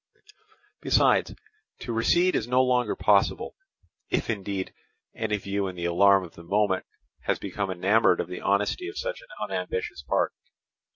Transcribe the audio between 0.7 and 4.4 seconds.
Besides, to recede is no longer possible, if